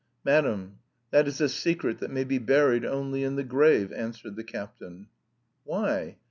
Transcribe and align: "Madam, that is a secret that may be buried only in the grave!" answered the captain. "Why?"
"Madam, 0.25 0.79
that 1.11 1.27
is 1.27 1.39
a 1.39 1.47
secret 1.47 1.99
that 1.99 2.09
may 2.09 2.23
be 2.23 2.39
buried 2.39 2.83
only 2.83 3.23
in 3.23 3.35
the 3.35 3.43
grave!" 3.43 3.93
answered 3.93 4.35
the 4.35 4.43
captain. 4.43 5.05
"Why?" 5.63 6.17